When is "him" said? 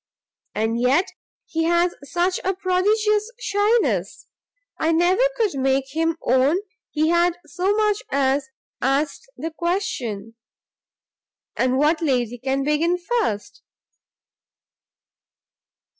5.95-6.17